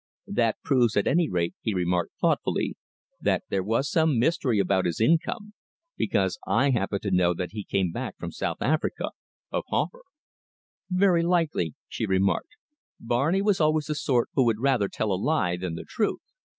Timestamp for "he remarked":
1.61-2.13